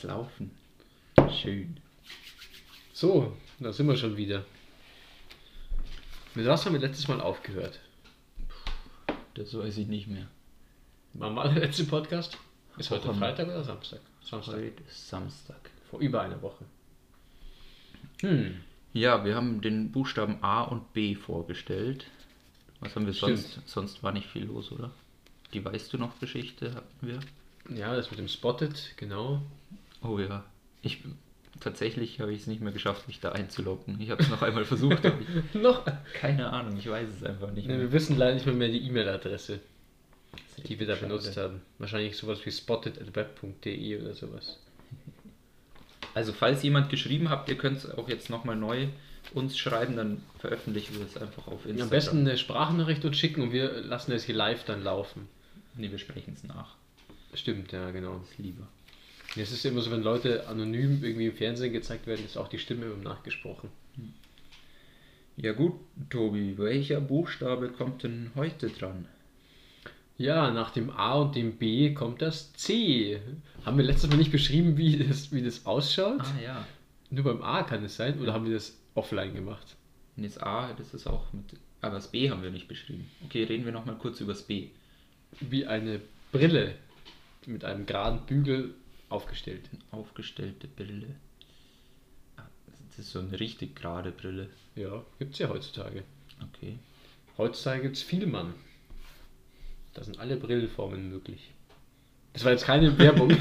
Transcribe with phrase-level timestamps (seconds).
[0.00, 0.50] bleibt's laufen.
[1.30, 1.76] Schön.
[2.92, 4.44] So, da sind wir schon wieder.
[6.34, 7.80] Mit was haben wir letztes Mal aufgehört?
[9.34, 10.26] Das weiß ich nicht mehr.
[11.14, 12.38] War mal der letzte Podcast?
[12.78, 14.00] Ist heute Woche- Freitag oder Samstag?
[14.22, 14.54] Samstag.
[14.54, 15.70] Heute ist Samstag.
[15.90, 16.64] Vor über einer Woche.
[18.20, 18.60] Hm.
[18.92, 22.06] Ja, wir haben den Buchstaben A und B vorgestellt.
[22.80, 23.38] Was haben wir Stimmt.
[23.38, 23.68] sonst?
[23.68, 24.90] Sonst war nicht viel los, oder?
[25.52, 27.20] Die Weißt du noch Geschichte hatten wir.
[27.76, 29.42] Ja, das mit dem Spotted, genau.
[30.02, 30.44] Oh ja.
[30.82, 31.02] Ich
[31.60, 34.00] tatsächlich habe ich es nicht mehr geschafft, mich da einzuloggen.
[34.00, 35.84] Ich habe es noch einmal versucht, aber ich, Noch?
[36.14, 37.82] keine Ahnung, ich weiß es einfach nicht Ne, mehr.
[37.82, 39.60] wir wissen leider nicht mehr, mehr die E-Mail-Adresse,
[40.66, 41.06] die wir da schade.
[41.08, 41.60] benutzt haben.
[41.78, 44.58] Wahrscheinlich sowas wie spotted.web.de oder sowas.
[46.14, 48.88] Also falls jemand geschrieben habt, ihr könnt es auch jetzt nochmal neu
[49.34, 51.78] uns schreiben, dann veröffentlichen wir es einfach auf Instagram.
[51.78, 55.28] Ja, am besten eine Sprachnachricht uns schicken und wir lassen es hier live dann laufen.
[55.76, 56.74] Nee, wir sprechen es nach.
[57.34, 58.18] Stimmt, ja, genau.
[58.18, 58.66] Das ist lieber.
[59.36, 62.58] Es ist immer so, wenn Leute anonym irgendwie im Fernsehen gezeigt werden, ist auch die
[62.58, 63.70] Stimme immer nachgesprochen.
[65.36, 65.74] Ja gut,
[66.10, 69.06] Tobi, welcher Buchstabe kommt denn heute dran?
[70.18, 73.20] Ja, nach dem A und dem B kommt das C.
[73.64, 76.20] Haben wir letztes Mal nicht beschrieben, wie das, wie das ausschaut?
[76.20, 76.66] Ah ja.
[77.08, 79.76] Nur beim A kann es sein, oder haben wir das offline gemacht?
[80.16, 81.58] Und das A, das ist auch mit.
[81.80, 83.10] Aber das B haben wir nicht beschrieben.
[83.24, 84.68] Okay, reden wir nochmal kurz über das B.
[85.40, 86.00] Wie eine
[86.32, 86.74] Brille
[87.46, 88.74] mit einem geraden Bügel
[89.10, 89.68] aufgestellt.
[89.90, 91.14] Aufgestellte Brille.
[92.36, 92.42] Ah,
[92.88, 94.48] Das ist so eine richtig gerade Brille.
[94.76, 96.04] Ja, gibt es ja heutzutage.
[96.54, 96.78] Okay.
[97.36, 98.54] Heutzutage gibt es Vielmann.
[99.94, 101.50] Da sind alle Brillenformen möglich.
[102.32, 103.30] Das war jetzt keine Werbung.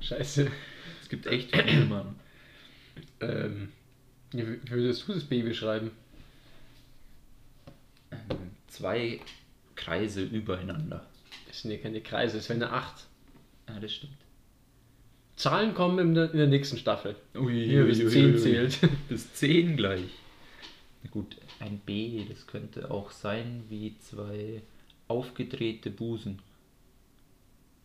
[0.00, 0.50] Scheiße.
[1.02, 2.14] Es gibt echt viel, Mann.
[3.20, 3.72] Ähm,
[4.32, 5.90] wie würdest du das B beschreiben?
[8.12, 8.18] Ähm,
[8.68, 9.20] Zwei
[9.74, 11.06] Kreise übereinander.
[11.60, 13.06] Das sind ja keine Kreise, das wäre eine 8.
[13.66, 14.16] Ah, das stimmt.
[15.36, 17.16] Zahlen kommen in der, in der nächsten Staffel.
[17.36, 18.78] Ui, Hier bis 10 zählt.
[19.10, 20.08] Bis 10 gleich.
[21.02, 24.62] Na gut, ein B, das könnte auch sein wie zwei
[25.06, 26.38] aufgedrehte Busen.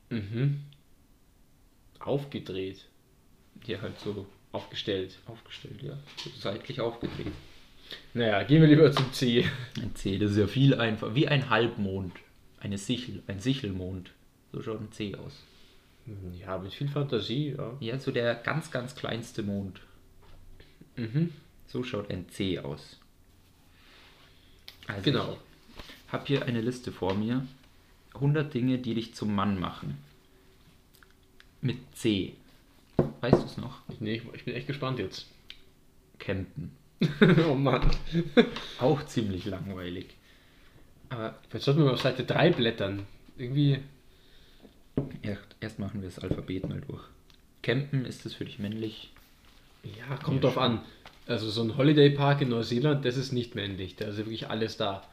[0.09, 0.61] Mhm.
[1.99, 2.85] Aufgedreht.
[3.65, 5.17] Ja, halt so Aufgestellt.
[5.25, 5.97] aufgestellt, ja.
[6.23, 7.33] So seitlich aufgedreht.
[8.13, 9.43] Naja, gehen wir lieber zum C.
[9.81, 11.13] Ein C, das ist ja viel einfacher.
[11.13, 12.13] Wie ein Halbmond.
[12.59, 14.11] Eine Sichel, ein Sichelmond.
[14.51, 15.43] So schaut ein C aus.
[16.39, 17.75] Ja, mit viel Fantasie, ja.
[17.79, 19.81] Ja, so der ganz, ganz kleinste Mond.
[20.95, 21.33] Mhm.
[21.67, 22.99] So schaut ein C aus.
[24.87, 25.37] Also Genau.
[26.07, 27.45] Ich habe hier eine Liste vor mir.
[28.13, 29.97] 100 Dinge, die dich zum Mann machen.
[31.61, 32.33] Mit C.
[33.21, 33.81] Weißt du es noch?
[33.99, 35.27] Nee, ich, ich bin echt gespannt jetzt.
[36.19, 36.71] Campen.
[37.49, 37.89] oh Mann.
[38.79, 40.15] Auch ziemlich langweilig.
[41.15, 43.05] Aber Vielleicht sollten wir mal auf Seite 3 blättern.
[43.37, 43.79] Irgendwie.
[45.21, 47.03] erst, erst machen wir das Alphabet mal durch.
[47.61, 49.11] Campen, ist das für dich männlich?
[49.83, 50.81] Ja, kommt Ja, drauf an.
[51.27, 53.95] Also so ein Holiday Park in Neuseeland, das ist nicht männlich.
[53.95, 55.03] Da ist wirklich alles da.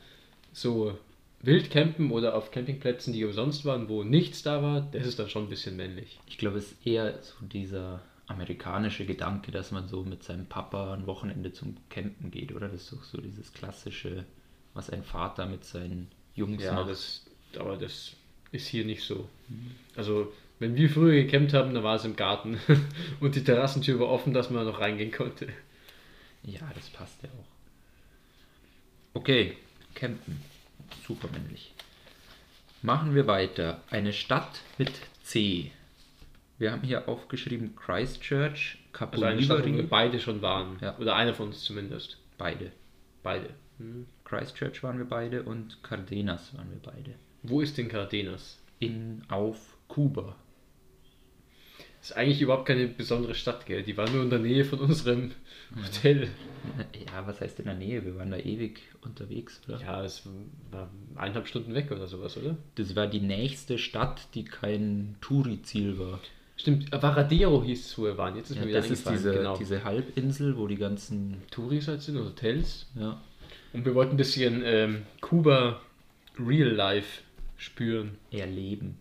[0.53, 0.99] So
[1.41, 5.45] Wildcampen oder auf Campingplätzen, die umsonst waren, wo nichts da war, das ist dann schon
[5.45, 6.21] ein bisschen männlich.
[6.27, 10.95] Ich glaube, es ist eher so dieser amerikanische Gedanke, dass man so mit seinem Papa
[10.95, 12.69] ein Wochenende zum Campen geht, oder?
[12.69, 14.25] Das ist doch so dieses klassische,
[14.75, 16.91] was ein Vater mit seinen Jungs Ja, macht.
[16.91, 17.25] das,
[17.59, 18.15] aber das
[18.53, 19.29] ist hier nicht so.
[19.97, 22.59] Also, wenn wir früher gecampt haben, da war es im Garten
[23.21, 25.49] und die Terrassentür war offen, dass man noch reingehen konnte.
[26.45, 27.53] Ja, das passt ja auch.
[29.15, 29.57] Okay,
[29.95, 30.41] campen.
[31.07, 31.73] Super männlich.
[32.83, 33.81] Machen wir weiter.
[33.91, 34.91] Eine Stadt mit
[35.23, 35.71] C.
[36.59, 40.79] Wir haben hier aufgeschrieben Christchurch, Also eine Stadt, wo wir beide schon waren.
[40.81, 40.97] Ja.
[40.99, 42.19] Oder einer von uns zumindest.
[42.39, 42.73] Beide.
[43.23, 43.51] Beide.
[43.79, 44.07] Hm.
[44.39, 47.15] Christchurch waren wir beide und Cardenas waren wir beide.
[47.43, 48.59] Wo ist denn Cardenas?
[48.79, 50.37] In, auf Kuba.
[52.01, 53.83] ist eigentlich überhaupt keine besondere Stadt, gell?
[53.83, 55.33] Die war nur in der Nähe von unserem
[55.77, 56.29] Hotel.
[57.07, 58.05] Ja, was heißt in der Nähe?
[58.05, 59.81] Wir waren da ewig unterwegs, oder?
[59.81, 60.23] Ja, es
[60.71, 62.57] war eineinhalb Stunden weg oder sowas, oder?
[62.77, 66.21] Das war die nächste Stadt, die kein Touri-Ziel war.
[66.57, 68.37] Stimmt, Varadero hieß es, wo wir waren.
[68.37, 69.57] Jetzt ist Ja, mir wieder das ist diese, genau.
[69.57, 72.87] diese Halbinsel, wo die ganzen Touris halt sind, Hotels.
[72.95, 73.21] ja,
[73.73, 75.81] Und wir wollten ein bisschen ähm, Kuba
[76.39, 77.23] Real Life
[77.57, 78.19] spüren.
[78.31, 78.99] erleben.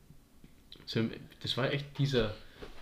[0.86, 1.02] So,
[1.42, 2.34] das war echt dieser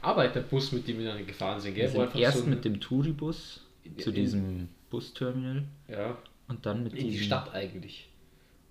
[0.01, 1.91] Arbeiterbus, mit dem wir dann gefahren sind, gell?
[1.93, 3.65] Wir sind erst so mit dem Touribus
[3.97, 8.07] zu in- diesem Busterminal ja, und dann mit in die Stadt eigentlich.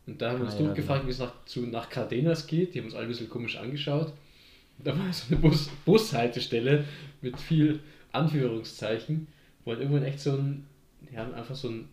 [0.06, 2.74] Und da haben wir uns Ah, ja, gefragt, wie es nach, zu, nach Cardenas geht.
[2.74, 4.12] Die haben uns alle ein bisschen komisch angeschaut.
[4.78, 6.84] Und da war so eine Bus, Bushaltestelle
[7.20, 7.80] mit viel
[8.12, 9.26] Anführungszeichen,
[9.64, 10.66] wo halt irgendwann echt so ein,
[11.10, 11.88] die haben einfach so ein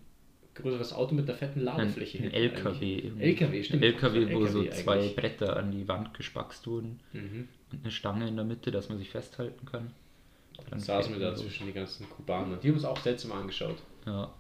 [0.55, 2.17] größeres Auto mit einer fetten Ein, Ladefläche.
[2.17, 2.69] ein hinten LKW.
[2.69, 3.03] eigentlich.
[3.05, 3.23] irgendwie.
[3.23, 3.83] LKW, stimmt.
[3.83, 5.15] Ein LKW, Ein wo so LKW zwei eigentlich.
[5.15, 7.47] Bretter an die Wand gespackst wurden Mhm.
[7.71, 9.91] und eine Stange in der Mitte, dass man sich festhalten kann.
[10.69, 12.57] Dann saßen wir da man zwischen die ganzen Kubaner.
[12.57, 13.77] Die haben uns auch seltsam angeschaut.
[14.05, 14.33] Ja.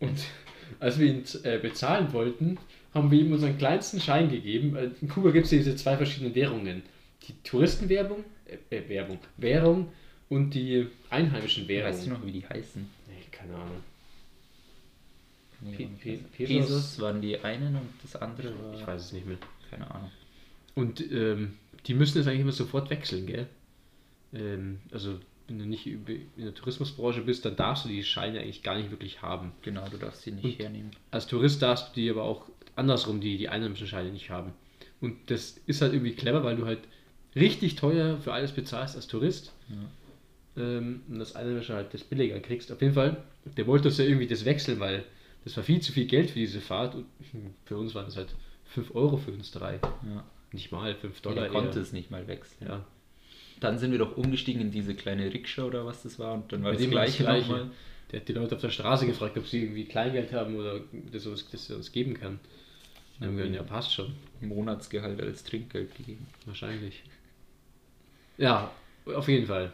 [0.00, 0.18] Und
[0.80, 2.58] als wir ihn äh, bezahlen wollten,
[2.92, 4.76] haben wir ihm unseren kleinsten Schein gegeben.
[4.76, 6.82] Äh, In Kuba gibt es diese zwei verschiedenen Währungen.
[7.26, 8.24] Die Touristenwerbung,
[8.70, 9.88] äh, äh, Werbung, Währung
[10.28, 11.92] und die einheimischen Währungen.
[11.94, 12.88] Weißt du noch, wie die heißen?
[13.08, 13.82] Nee, keine Ahnung.
[15.64, 15.86] Nee, Pe-
[16.18, 16.66] Pe- Pesos?
[16.68, 17.00] Pesos?
[17.00, 18.74] waren die einen und das andere war.
[18.78, 19.38] Ich weiß es nicht mehr.
[19.70, 20.10] Keine Ahnung.
[20.74, 21.54] Und ähm,
[21.86, 23.46] die müssen es eigentlich immer sofort wechseln, gell?
[24.34, 25.18] Ähm, also,
[25.48, 26.04] wenn du nicht in
[26.36, 29.52] der Tourismusbranche bist, dann darfst du die Scheine eigentlich gar nicht wirklich haben.
[29.62, 30.90] Genau, du darfst sie nicht Und- hernehmen.
[31.10, 32.46] Als Tourist darfst du die aber auch
[32.76, 34.52] andersrum, die, die einheimischen Scheine nicht haben.
[35.00, 36.80] Und das ist halt irgendwie clever, weil du halt
[37.36, 39.52] richtig teuer für alles bezahlst als Tourist.
[40.56, 42.70] Ähm, und das Einheimische halt das billiger kriegst.
[42.72, 43.16] Auf jeden Fall,
[43.56, 45.04] der wollte das ja irgendwie das wechseln, weil
[45.44, 46.94] das war viel zu viel Geld für diese Fahrt.
[46.94, 47.06] Und
[47.64, 48.34] für uns waren das halt
[48.66, 49.74] 5 Euro für uns drei.
[49.82, 50.24] Ja.
[50.52, 51.48] Nicht mal 5 Der Dollar.
[51.48, 51.82] konnte eher.
[51.82, 52.68] es nicht mal wechseln.
[52.68, 52.84] Ja.
[53.60, 56.62] Dann sind wir doch umgestiegen in diese kleine Rikscha oder was das war und dann
[56.64, 57.50] war Bei das gleiche, Gleiche.
[57.50, 57.70] nochmal.
[58.12, 60.80] Der hat die Leute auf der Straße gefragt, ob sie irgendwie Kleingeld haben oder
[61.12, 62.38] das, uns- das er uns geben kann.
[63.18, 64.14] Dann haben wir gesagt, ja, passt schon.
[64.40, 66.26] Monatsgehalt als Trinkgeld gegeben.
[66.46, 67.02] Wahrscheinlich.
[68.38, 68.70] Ja,
[69.06, 69.72] auf jeden Fall.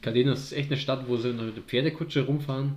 [0.00, 2.74] Cardenas ist echt eine Stadt, wo sie mit der Pferdekutsche rumfahren.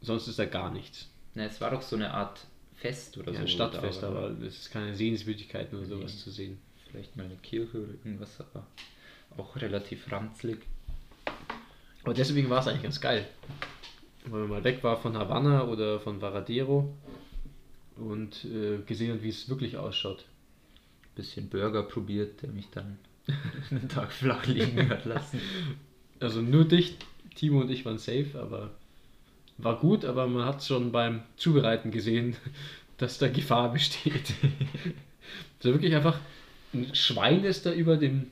[0.00, 1.08] Sonst ist da gar nichts.
[1.34, 2.46] Na, es war doch so eine Art
[2.76, 3.42] Fest oder Ja, so.
[3.42, 4.08] ein Stadtfest, war.
[4.10, 6.20] aber es ist keine Sehenswürdigkeiten oder sowas Nee.
[6.20, 6.58] zu sehen.
[6.90, 8.66] Vielleicht mal eine Kirche oder irgendwas, aber
[9.36, 10.58] auch relativ ranzlig.
[12.04, 13.26] Aber deswegen war es eigentlich ganz geil.
[14.26, 16.94] Weil man mal weg war von Havanna oder von Varadero
[17.96, 20.24] und äh, gesehen hat, wie es wirklich ausschaut.
[21.16, 22.98] Bisschen Burger probiert, der mich dann
[23.70, 25.40] einen Tag flach liegen hat lassen.
[26.20, 26.96] Also nur dich,
[27.34, 28.70] Timo und ich waren safe, aber
[29.58, 32.36] war gut, aber man hat schon beim Zubereiten gesehen,
[32.96, 34.34] dass da Gefahr besteht.
[35.58, 36.18] also wirklich einfach
[36.72, 38.26] ein Schwein, das da über dem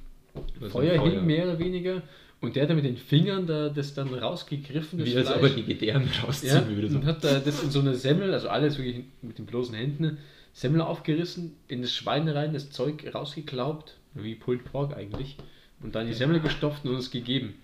[0.61, 1.11] so Feuer, Feuer.
[1.11, 2.03] hing, mehr oder weniger.
[2.41, 4.99] Und der hat da mit den Fingern da das dann rausgegriffen.
[4.99, 6.91] Das Wie als ob er die Gedärme ja, rausziehen würde.
[6.91, 6.99] So.
[6.99, 10.19] und hat da das in so eine Semmel, also alles wirklich mit den bloßen Händen,
[10.53, 15.37] Semmel aufgerissen, in das Schwein rein, das Zeug rausgeklaubt, wie Pulled Pork eigentlich,
[15.83, 17.55] und dann die Semmel gestopft und uns gegeben.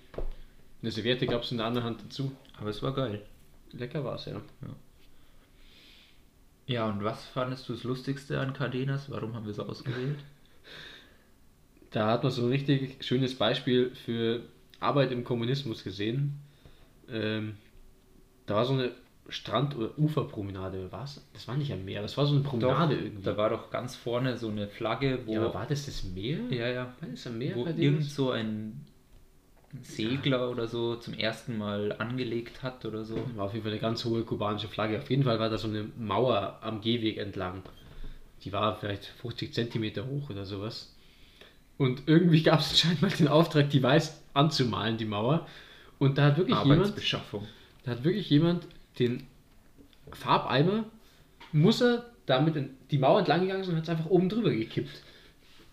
[0.83, 2.33] Eine Serviette gab es in der anderen Hand dazu.
[2.59, 3.23] Aber es war geil.
[3.73, 4.41] Lecker war es, ja.
[6.67, 9.11] Ja, und was fandest du das Lustigste an Cardenas?
[9.11, 10.19] Warum haben wir es ausgewählt?
[11.91, 14.41] Da hat man so ein richtig schönes Beispiel für
[14.81, 16.41] Arbeit im Kommunismus gesehen.
[17.07, 17.57] Ähm,
[18.47, 18.93] da war so eine
[19.29, 21.23] Strand- oder Uferpromenade, was?
[21.35, 23.23] Das war nicht am Meer, das war so eine Promenade irgendwie.
[23.23, 25.35] Da war doch ganz vorne so eine Flagge, wo.
[25.35, 26.39] ja, aber war das das Meer?
[26.49, 26.95] ja, ja.
[26.99, 28.87] War das am Meer wo irgend so ein
[29.81, 33.17] Segler oder so zum ersten Mal angelegt hat oder so.
[33.37, 34.99] War auf jeden Fall eine ganz hohe kubanische Flagge.
[34.99, 37.63] Auf jeden Fall war da so eine Mauer am Gehweg entlang.
[38.45, 40.95] Die war vielleicht 50 Zentimeter hoch oder sowas.
[41.79, 45.47] Und irgendwie gab es anscheinend mal den Auftrag, die weiß anzumalen, die Mauer.
[45.99, 46.93] Und da hat wirklich jemand,
[47.85, 48.67] da hat wirklich jemand
[48.99, 49.27] den
[50.13, 50.85] Farbeimer,
[51.53, 54.51] muss er damit in die Mauer entlang gegangen sein und hat es einfach oben drüber
[54.51, 55.03] gekippt.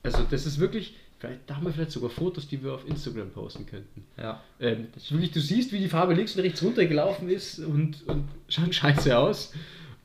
[0.03, 3.65] Also das ist wirklich, da haben wir vielleicht sogar Fotos, die wir auf Instagram posten
[3.65, 4.05] könnten.
[4.17, 4.41] Ja.
[4.59, 8.07] Ähm, das ist wirklich, du siehst, wie die Farbe links und rechts runtergelaufen ist und,
[8.07, 9.53] und schaut scheiße aus.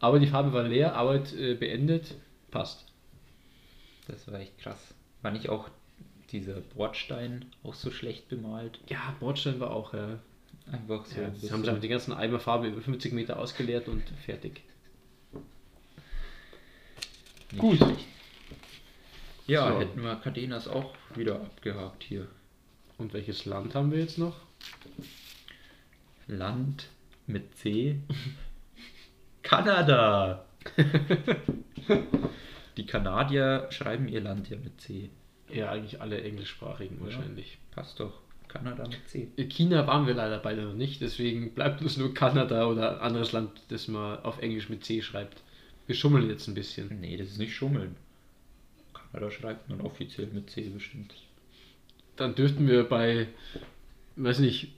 [0.00, 2.14] Aber die Farbe war leer, Arbeit äh, beendet,
[2.50, 2.84] passt.
[4.08, 4.94] Das war echt krass.
[5.22, 5.68] War nicht auch
[6.30, 8.80] dieser Bordstein auch so schlecht bemalt?
[8.88, 9.94] Ja, Bordstein war auch.
[9.94, 10.16] Äh,
[10.70, 13.86] Einfach so ja, ein haben sie mit den ganzen Eimer Farbe über 50 Meter ausgeleert
[13.86, 14.62] und fertig.
[17.50, 17.76] nicht gut.
[17.76, 18.06] schlecht.
[19.46, 19.80] Ja, So.
[19.80, 22.26] hätten wir Cardenas auch wieder abgehakt hier.
[22.98, 24.36] Und welches Land haben wir jetzt noch?
[26.26, 26.88] Land
[27.26, 28.00] mit C.
[29.42, 30.46] Kanada!
[32.76, 35.10] Die Kanadier schreiben ihr Land ja mit C.
[35.52, 37.58] Ja, eigentlich alle englischsprachigen wahrscheinlich.
[37.72, 38.20] Passt doch.
[38.48, 39.28] Kanada mit C.
[39.48, 43.32] China waren wir leider beide noch nicht, deswegen bleibt uns nur Kanada oder ein anderes
[43.32, 45.42] Land, das man auf Englisch mit C schreibt.
[45.86, 47.00] Wir schummeln jetzt ein bisschen.
[47.00, 47.96] Nee, das ist nicht Schummeln.
[49.14, 51.14] Kanada schreibt man offiziell mit C bestimmt.
[52.16, 53.28] Dann dürften wir bei,
[54.16, 54.72] weiß nicht,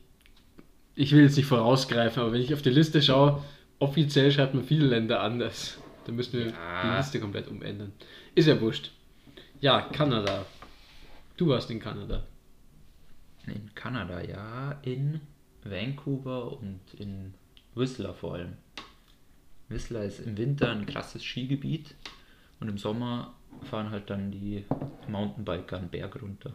[0.94, 3.42] ich will jetzt nicht vorausgreifen, aber wenn ich auf die Liste schaue,
[3.78, 5.78] offiziell schreibt man viele Länder anders.
[6.04, 6.82] Dann müssen wir Ja.
[6.92, 7.92] die Liste komplett umändern.
[8.34, 8.90] Ist ja wurscht.
[9.60, 10.44] Ja, Kanada.
[11.38, 12.22] Du warst in Kanada.
[13.46, 14.72] In Kanada, ja.
[14.82, 15.20] In
[15.64, 17.32] Vancouver und in
[17.74, 18.58] Whistler vor allem.
[19.70, 21.94] Whistler ist im Winter ein krasses Skigebiet
[22.60, 24.64] und im Sommer fahren halt dann die
[25.08, 26.52] Mountainbiker einen Berg runter.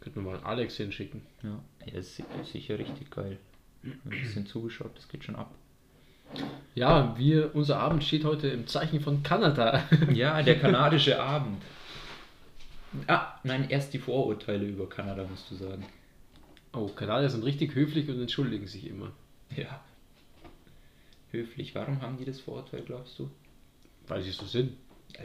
[0.00, 1.22] Könnten wir mal Alex hinschicken.
[1.42, 3.38] Ja, ja ist, si- sicher richtig geil.
[3.82, 5.54] Ein bisschen zugeschaut, das geht schon ab.
[6.74, 9.84] Ja, wir, unser Abend steht heute im Zeichen von Kanada.
[10.12, 11.62] Ja, der kanadische Abend.
[13.06, 15.84] Ah, nein, erst die Vorurteile über Kanada, musst du sagen.
[16.72, 19.12] Oh, Kanadier sind richtig höflich und entschuldigen sich immer.
[19.56, 19.80] Ja.
[21.30, 21.74] Höflich.
[21.74, 23.30] Warum haben die das Vorurteil, glaubst du?
[24.08, 24.72] Weil sie so sind.
[25.14, 25.20] Ja,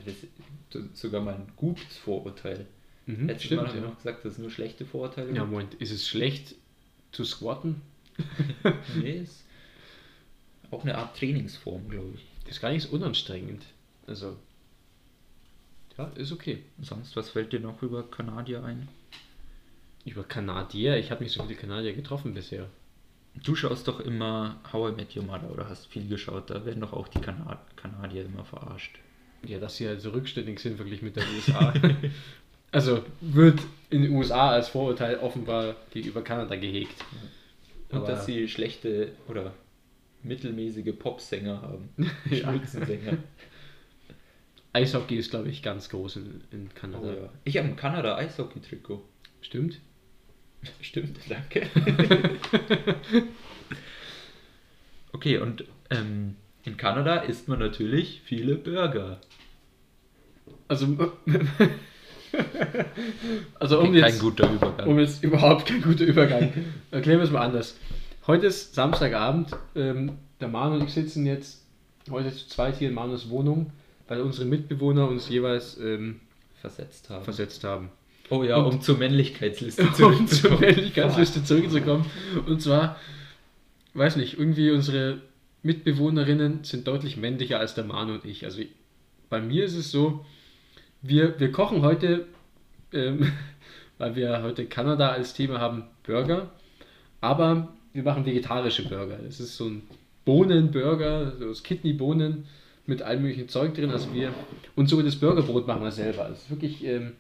[0.69, 2.65] das ist sogar mal ein gutes Vorurteil.
[3.05, 5.45] Mhm, Letztes Mal haben wir noch gesagt, dass es nur schlechte Vorurteile Ja.
[5.45, 6.55] Moment, ist es schlecht
[7.11, 7.81] zu squatten?
[8.95, 9.43] Nee, ist
[10.69, 12.25] auch eine Art Trainingsform, glaube ich.
[12.43, 13.63] Das ist gar nicht so unanstrengend.
[14.07, 14.37] Also,
[15.97, 16.63] ja, ist okay.
[16.81, 18.87] Sonst, was fällt dir noch über Kanadier ein?
[20.05, 22.67] Über Kanadier, ich habe nicht so viele Kanadier getroffen bisher.
[23.43, 26.81] Du schaust doch immer How I Met Your Mother oder hast viel geschaut, da werden
[26.81, 28.99] doch auch die Kana Kanadier immer verarscht.
[29.45, 31.73] Ja, dass sie halt so rückständig sind verglichen mit den USA.
[32.71, 37.03] also wird in den USA als Vorurteil offenbar gegenüber Kanada gehegt.
[37.89, 39.53] Und Aber- dass sie schlechte oder
[40.23, 41.89] mittelmäßige Popsänger haben.
[42.29, 42.37] Ja.
[42.37, 43.17] Schnulzensänger.
[44.73, 47.03] Eishockey ist, glaube ich, ganz groß in, in Kanada.
[47.03, 47.29] Oh, ja.
[47.43, 49.03] Ich habe ein Kanada Eishockey-Trikot.
[49.41, 49.81] Stimmt?
[50.81, 51.67] Stimmt, danke.
[55.11, 59.19] okay, und ähm, in Kanada isst man natürlich viele Burger.
[60.67, 60.85] Also,
[63.59, 64.87] also um Kein jetzt, guter Übergang.
[64.87, 66.53] um jetzt überhaupt kein guter Übergang.
[66.91, 67.77] Erklären wir es mal anders.
[68.27, 69.51] Heute ist Samstagabend.
[69.75, 71.65] Ähm, der Manu und ich sitzen jetzt
[72.09, 73.71] heute zu zweit hier in Manus Wohnung,
[74.07, 76.19] weil unsere Mitbewohner uns jeweils ähm,
[76.59, 77.23] versetzt haben.
[77.23, 77.89] versetzt haben.
[78.29, 80.61] oh ja, Und- um zur Männlichkeitsliste um zur zurückzukommen.
[80.61, 82.05] Männlichkeitsliste zurückzukommen.
[82.47, 82.95] Und zwar,
[83.93, 85.19] weiß nicht, irgendwie unsere
[85.63, 88.45] Mitbewohnerinnen sind deutlich männlicher als der Manu und ich.
[88.45, 88.61] Also
[89.29, 90.25] bei mir ist es so,
[91.01, 92.27] wir, wir kochen heute,
[92.93, 93.31] ähm,
[93.97, 96.51] weil wir heute Kanada als Thema haben, Burger.
[97.21, 99.17] Aber wir machen vegetarische Burger.
[99.23, 99.83] Das ist so ein
[100.25, 102.45] Bohnenburger, so aus Kidneybohnen
[102.87, 103.91] mit allem möglichen Zeug drin.
[103.91, 104.33] Also wir,
[104.75, 106.23] und sogar das Burgerbrot machen wir selber.
[106.23, 107.13] Also es ist wirklich ähm,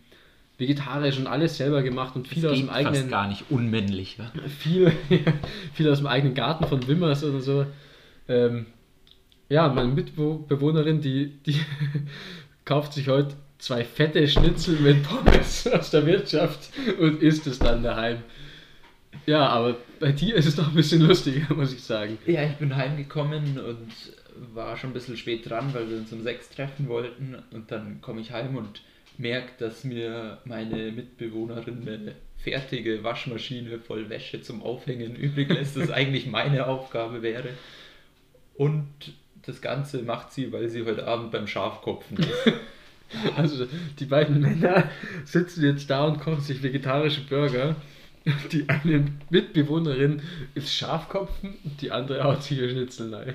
[0.57, 4.31] vegetarisch und alles selber gemacht und viel Das aus dem eigenen fast gar nicht unmännlicher.
[4.59, 4.91] viel,
[5.73, 7.65] viel aus dem eigenen Garten von Wimmers oder so.
[8.31, 8.65] Ähm,
[9.49, 11.59] ja, meine Mitbewohnerin, die, die
[12.65, 16.69] kauft sich heute zwei fette Schnitzel mit Pommes aus der Wirtschaft
[16.99, 18.19] und isst es dann daheim.
[19.25, 22.17] Ja, aber bei dir ist es doch ein bisschen lustiger, muss ich sagen.
[22.25, 23.91] Ja, ich bin heimgekommen und
[24.53, 27.35] war schon ein bisschen spät dran, weil wir uns um sechs treffen wollten.
[27.51, 28.81] Und dann komme ich heim und
[29.17, 35.91] merke, dass mir meine Mitbewohnerin eine fertige Waschmaschine voll Wäsche zum Aufhängen übrig lässt, das
[35.91, 37.49] eigentlich meine Aufgabe wäre.
[38.55, 38.87] Und
[39.45, 42.53] das Ganze macht sie, weil sie heute Abend beim Schafkopfen ist.
[43.35, 43.67] Also
[43.99, 44.89] die beiden Männer
[45.25, 47.75] sitzen jetzt da und kochen sich vegetarische Burger.
[48.53, 50.21] Die eine Mitbewohnerin
[50.55, 53.33] ist Schafkopfen und die andere haut sich ihr Schnitzel rein.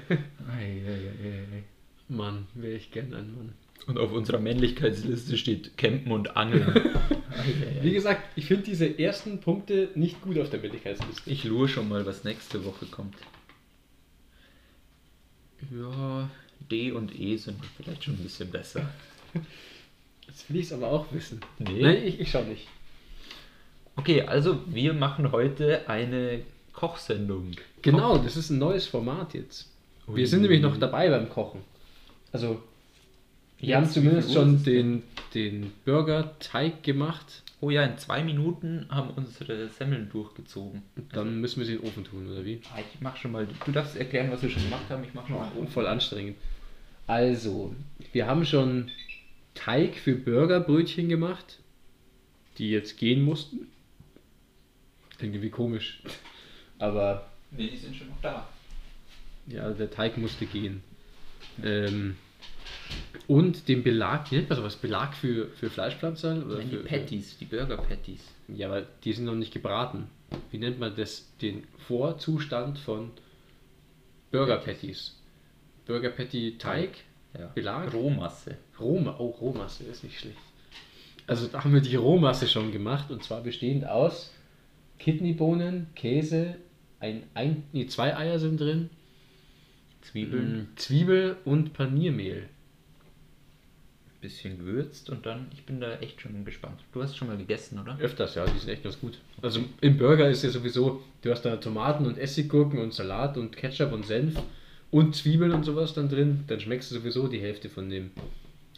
[2.09, 3.53] Mann, wäre ich gern ein Mann.
[3.87, 6.67] Und auf unserer Männlichkeitsliste steht Campen und Angeln.
[7.83, 11.29] Wie gesagt, ich finde diese ersten Punkte nicht gut auf der Männlichkeitsliste.
[11.31, 13.15] Ich lure schon mal, was nächste Woche kommt.
[15.71, 16.29] Ja,
[16.71, 18.89] D und E sind vielleicht schon ein bisschen besser.
[20.27, 21.41] Jetzt will ich es aber auch wissen.
[21.59, 21.83] Nee.
[21.83, 22.67] Nein, ich, ich schau nicht.
[23.97, 27.53] Okay, also wir machen heute eine Kochsendung.
[27.83, 29.71] Genau, das ist ein neues Format jetzt.
[30.07, 30.27] Wir Ui.
[30.27, 31.61] sind nämlich noch dabei beim Kochen.
[32.33, 32.63] Also,
[33.59, 35.03] wir Jetzt, haben zumindest schon den,
[35.35, 37.43] den Burger-Teig gemacht.
[37.67, 40.83] Oh ja, in zwei Minuten haben unsere Semmeln durchgezogen.
[41.11, 42.61] Dann müssen wir sie in den Ofen tun, oder wie?
[42.73, 43.49] Ah, Ich mach schon mal.
[43.65, 45.03] Du darfst erklären, was wir schon gemacht haben.
[45.03, 45.51] Ich mach schon mal.
[45.57, 46.37] Oh, voll anstrengend.
[47.09, 47.75] Also,
[48.13, 48.89] wir haben schon
[49.55, 51.59] Teig für Burgerbrötchen gemacht,
[52.59, 53.67] die jetzt gehen mussten.
[55.19, 56.03] Klingt irgendwie komisch.
[56.79, 58.47] Aber Nee, die sind schon noch da.
[59.49, 60.85] ja, der Teig musste gehen.
[61.65, 62.15] Ähm,
[63.29, 64.77] und den Belag, wie nennt man sowas?
[64.77, 66.45] Belag für, für Fleischpflanzer?
[66.47, 68.25] Oder Nein, die für, Patties, die Burger Patties.
[68.49, 70.09] Ja, aber die sind noch nicht gebraten.
[70.51, 71.31] Wie nennt man das?
[71.39, 73.11] Den Vorzustand von
[74.31, 75.17] Burger Patties.
[75.87, 76.91] Burger Patty Teig,
[77.39, 77.47] Ja.
[77.55, 77.93] Belag?
[77.93, 78.57] Rohmasse.
[78.79, 80.37] Roma, oh, Rohmasse ist nicht schlecht.
[81.27, 84.33] Also da haben wir die Rohmasse schon gemacht und zwar bestehend aus
[84.99, 86.57] Kidneybohnen, Käse,
[87.01, 88.91] ein, ein nee, zwei Eier sind drin,
[90.03, 92.49] Zwiebeln, mm, Zwiebel und Paniermehl.
[94.27, 96.81] Bisschen gewürzt und dann, ich bin da echt schon gespannt.
[96.93, 97.97] Du hast schon mal gegessen, oder?
[98.01, 99.19] Öfters, ja, die sind echt ganz gut.
[99.41, 103.57] Also im Burger ist ja sowieso, du hast da Tomaten und Essiggurken und Salat und
[103.57, 104.37] Ketchup und Senf
[104.91, 108.11] und Zwiebeln und sowas dann drin, dann schmeckst du sowieso die Hälfte von dem.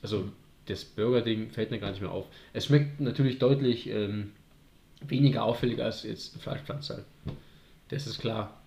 [0.03, 0.29] Also
[0.67, 2.27] das Burger-Ding fällt mir gar nicht mehr auf.
[2.53, 4.33] Es schmeckt natürlich deutlich ähm,
[5.01, 7.05] weniger auffällig als jetzt Fleischpflanzer.
[7.89, 8.61] Das ist klar.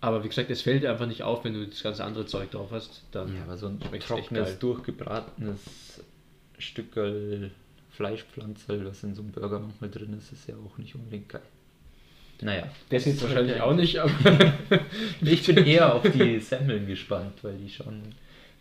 [0.00, 2.70] Aber wie gesagt, es fällt einfach nicht auf, wenn du das ganze andere Zeug drauf
[2.72, 3.02] hast.
[3.12, 5.60] Dann Ja, aber so ein trockenes, durchgebratenes
[6.62, 7.50] Stückel
[7.90, 11.42] Fleischpflanze, was in so einem Burger manchmal drin ist, ist ja auch nicht unbedingt geil.
[12.40, 12.68] Naja.
[12.88, 14.12] Das jetzt wahrscheinlich auch nicht, aber
[15.20, 18.02] Ich bin eher auf die Semmeln gespannt, weil die schauen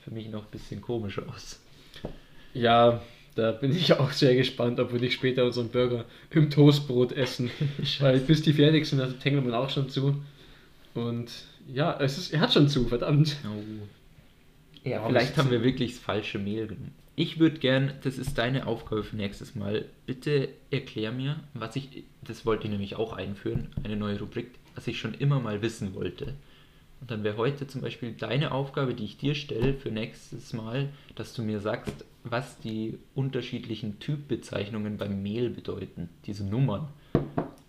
[0.04, 1.60] für mich noch ein bisschen komisch aus.
[2.54, 3.02] ja,
[3.36, 7.50] da bin ich auch sehr gespannt, ob wir nicht später unseren Burger im Toastbrot essen.
[8.00, 10.22] Weil bis die fertig sind, hat der Tengelmann auch schon zu.
[10.94, 11.32] Und
[11.74, 13.38] ja, es ist, er hat schon zu, verdammt.
[13.46, 14.88] Oh.
[14.88, 16.94] Ja, vielleicht ist haben wir wirklich das falsche Mehl genommen.
[17.16, 22.04] Ich würde gern, das ist deine Aufgabe für nächstes Mal, bitte erklär mir, was ich,
[22.22, 25.94] das wollte ich nämlich auch einführen, eine neue Rubrik, was ich schon immer mal wissen
[25.94, 26.36] wollte.
[27.02, 30.90] Und dann wäre heute zum Beispiel deine Aufgabe, die ich dir stelle für nächstes Mal,
[31.16, 36.88] dass du mir sagst, was die unterschiedlichen Typbezeichnungen beim Mehl bedeuten, diese Nummern.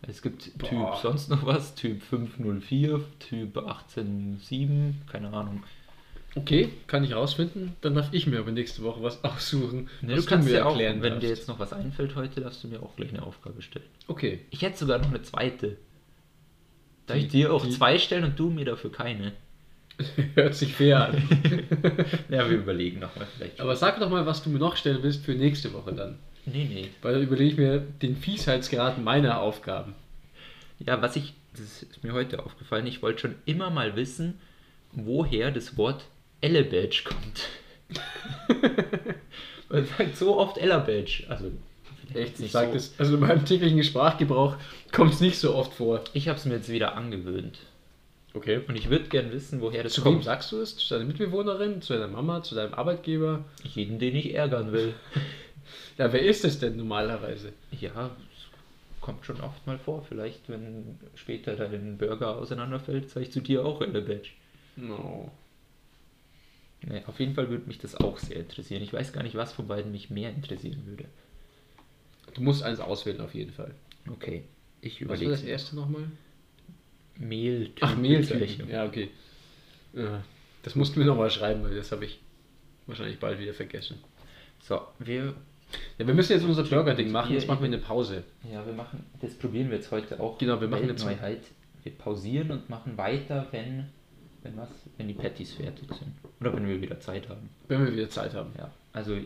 [0.02, 0.68] Es gibt Boah.
[0.68, 5.62] Typ sonst noch was, Typ 504, Typ 187, keine Ahnung.
[6.34, 7.74] Okay, kann ich rausfinden.
[7.82, 9.88] Dann darf ich mir aber nächste Woche was aussuchen.
[10.00, 12.40] Ne, was du kannst mir ja auch, erklären wenn dir jetzt noch was einfällt heute,
[12.40, 13.84] darfst du mir auch gleich eine Aufgabe stellen.
[14.08, 14.40] Okay.
[14.50, 15.76] Ich hätte sogar noch eine zweite.
[17.06, 19.32] Darf Die- ich dir auch die- zwei stellen und du mir dafür keine?
[20.34, 21.22] Hört sich fair an.
[22.30, 23.60] Ja, wir überlegen nochmal vielleicht.
[23.60, 26.18] aber sag doch mal, was du mir noch stellen willst für nächste Woche dann.
[26.46, 26.88] nee, nee.
[27.02, 29.94] Weil dann überlege ich mir den Fiesheitsgrad meiner Aufgaben.
[30.78, 34.38] Ja, was ich, das ist mir heute aufgefallen, ich wollte schon immer mal wissen,
[34.92, 36.06] woher das Wort
[36.42, 37.48] Ellebadge kommt.
[39.70, 41.24] Man sagt so oft Ellebadge.
[41.28, 41.50] Also,
[42.14, 42.74] Echt, ich nicht sag so.
[42.74, 44.56] das, also in meinem täglichen Sprachgebrauch
[44.92, 46.02] kommt es nicht so oft vor.
[46.12, 47.58] Ich habe es mir jetzt wieder angewöhnt.
[48.34, 48.60] Okay.
[48.66, 50.24] Und ich würde gern wissen, woher das Zu wem kommt.
[50.24, 50.76] sagst du es?
[50.76, 53.44] Zu deiner Mitbewohnerin, zu deiner Mama, zu deinem Arbeitgeber?
[53.62, 54.94] Jeden, den ich ärgern will.
[55.96, 57.52] Ja, wer ist es denn normalerweise?
[57.80, 60.04] Ja, es kommt schon oft mal vor.
[60.06, 64.30] Vielleicht, wenn später dein Burger auseinanderfällt, sage ich zu dir auch Ellebadge.
[64.76, 65.30] No.
[66.86, 68.82] Nee, auf jeden Fall würde mich das auch sehr interessieren.
[68.82, 71.04] Ich weiß gar nicht, was von beiden mich mehr interessieren würde.
[72.34, 73.74] Du musst eins auswählen auf jeden Fall.
[74.10, 74.44] Okay,
[74.80, 75.30] ich Was war überlege.
[75.32, 76.04] das erste nochmal?
[77.18, 77.70] Mehl.
[77.80, 78.68] Ach, Mehltypen.
[78.68, 79.10] Ja, okay.
[79.92, 80.24] Ja,
[80.62, 82.18] das mussten wir nochmal schreiben, weil das habe ich
[82.86, 83.98] wahrscheinlich bald wieder vergessen.
[84.60, 85.34] So, wir,
[85.98, 88.24] Ja, wir müssen jetzt unser Burger-Ding machen, jetzt machen wir eine Pause.
[88.50, 90.38] ja, wir machen, das probieren wir jetzt heute auch.
[90.38, 91.42] Genau, wir machen jetzt- Neuheit.
[91.82, 93.88] Wir pausieren und machen weiter, wenn,
[94.42, 96.12] wenn was, wenn die Patties fertig sind.
[96.40, 97.48] Oder wenn wir wieder Zeit haben.
[97.68, 98.52] Wenn wir wieder Zeit haben.
[98.58, 99.16] Ja, also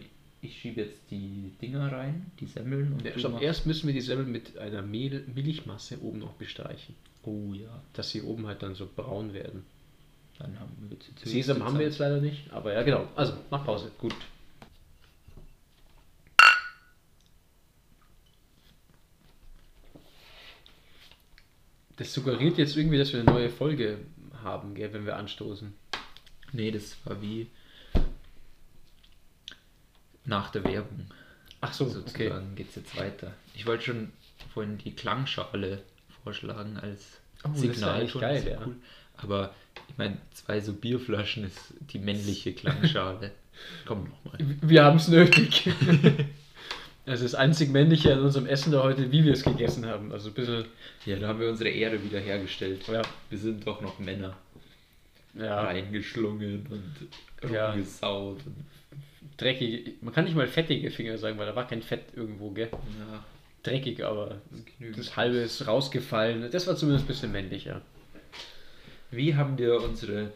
[0.43, 4.01] ich schiebe jetzt die Dinger rein, die Semmeln und Ja, stopp, erst müssen wir die
[4.01, 6.95] Semmel mit einer Mehl Milchmasse oben noch bestreichen.
[7.25, 9.65] Oh ja, Dass sie oben halt dann so braun werden.
[10.39, 13.09] dann haben wir jetzt Sesam haben wir jetzt leider nicht, aber ja genau.
[13.17, 13.91] Also, mach Pause.
[13.99, 14.15] Gut.
[21.97, 23.99] Das suggeriert jetzt irgendwie, dass wir eine neue Folge
[24.47, 25.75] haben, gell, wenn wir anstoßen.
[26.53, 27.49] Nee, das war wie
[30.25, 31.07] nach der Werbung.
[31.61, 33.35] Ach so, Sozusagen geht es jetzt weiter.
[33.55, 34.13] Ich wollte schon
[34.53, 35.83] vorhin die Klangschale
[36.23, 37.95] vorschlagen als Oh, das Signal.
[38.01, 38.69] eigentlich schon, geil, ja.
[39.19, 39.55] Aber
[39.89, 43.33] ich meine, zwei so Bierflaschen ist die männliche Klangschale.
[43.87, 44.39] Komm nochmal.
[44.63, 45.71] Wir haben es nötig.
[47.07, 50.11] Also das einzig Männliche an unserem Essen da heute, wie wir es gegessen haben.
[50.13, 50.65] Also ein bisschen,
[51.05, 52.87] Ja, da haben wir unsere Ehre wieder hergestellt.
[52.89, 53.03] Ja.
[53.31, 54.37] Wir sind doch noch Männer.
[55.35, 57.71] ja, Reingeschlungen und Ja.
[57.71, 58.39] rumgesaut.
[58.45, 58.57] Und,
[59.37, 59.95] dreckig.
[60.03, 62.69] Man kann nicht mal fettige Finger sagen, weil da war kein Fett irgendwo, gell?
[62.73, 63.25] ja,
[63.63, 64.41] Dreckig, aber
[64.79, 64.99] genügend.
[64.99, 66.51] das halbe ist rausgefallen.
[66.51, 67.83] Das war zumindest ein bisschen männlicher.
[69.11, 70.33] Wie haben dir unsere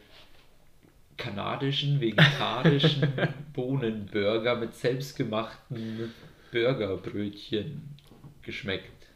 [1.16, 3.06] kanadischen, vegetarischen
[3.54, 6.12] Bohnenburger mit selbstgemachten
[6.50, 7.96] Burgerbrötchen
[8.42, 9.06] geschmeckt?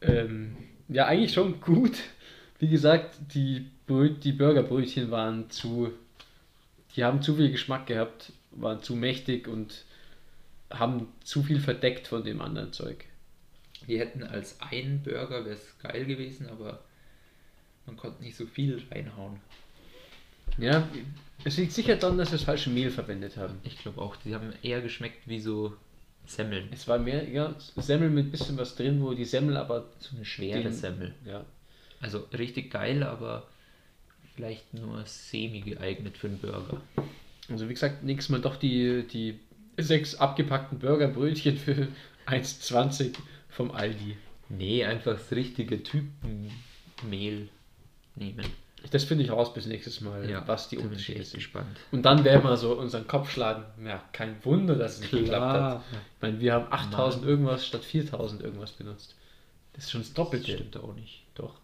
[0.00, 0.56] Ähm,
[0.88, 1.98] ja, eigentlich schon gut.
[2.58, 5.92] Wie gesagt, die, Brö die Burgerbrötchen waren zu.
[6.96, 9.84] Die haben zu viel Geschmack gehabt, waren zu mächtig und
[10.70, 13.04] haben zu viel verdeckt von dem anderen Zeug.
[13.86, 16.80] Die hätten als ein Burger wäre es geil gewesen, aber
[17.86, 19.40] man konnte nicht so viel reinhauen.
[20.58, 20.88] Ja,
[21.44, 23.58] es liegt sicher daran, dass wir das falsche Mehl verwendet haben.
[23.62, 25.76] Ich glaube auch, die haben eher geschmeckt wie so
[26.28, 26.68] Semmeln.
[26.72, 29.86] Es war mehr, ja, Semmel mit bisschen was drin, wo die Semmel aber.
[29.98, 31.14] So eine schwere Den- Semmel.
[31.24, 31.44] Ja,
[32.00, 33.46] Also richtig geil, aber
[34.34, 36.80] vielleicht nur semi geeignet für einen Burger.
[37.48, 39.38] Also wie gesagt, nächstes Mal doch die, die
[39.78, 41.88] sechs abgepackten Burgerbrötchen für
[42.26, 43.14] 1,20
[43.48, 44.16] vom Aldi.
[44.50, 47.48] Nee, einfach das richtige Typenmehl
[48.16, 48.44] nehmen.
[48.92, 51.34] Das finde ich raus bis nächstes Mal, Ja, was die ich Unterschiede sind.
[51.40, 51.76] gespannt.
[51.90, 53.64] Und dann werden wir so unseren Kopf schlagen.
[53.84, 55.82] Ja, kein Wunder, dass es nicht geklappt hat.
[55.92, 59.16] Ich meine, wir haben 8000 irgendwas statt 4000 irgendwas benutzt.
[59.72, 60.52] Das ist schon das Das Doppelte.
[60.52, 61.24] stimmt auch nicht.
[61.34, 61.56] Doch.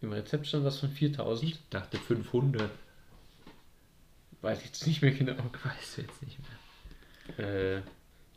[0.00, 1.50] Im Rezept stand was von 4000.
[1.52, 2.70] Ich dachte 500.
[4.40, 5.34] Weiß ich jetzt nicht mehr genau.
[5.64, 6.38] Weißt du jetzt nicht
[7.38, 7.76] mehr.
[7.78, 7.82] Äh,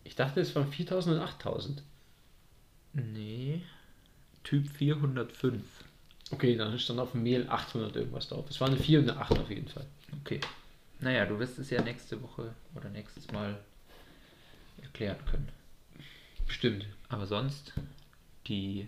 [0.03, 1.83] ich dachte, es waren 4000 und 8000.
[2.93, 3.61] Nee.
[4.43, 5.63] Typ 405.
[6.31, 8.45] Okay, dann stand auf dem Mehl 800 irgendwas drauf.
[8.49, 9.85] Es war eine 4 und eine 8 auf jeden Fall.
[10.21, 10.39] Okay.
[10.99, 13.57] Naja, du wirst es ja nächste Woche oder nächstes Mal
[14.81, 15.47] erklären können.
[16.45, 16.85] Bestimmt.
[17.09, 17.73] Aber sonst,
[18.47, 18.87] die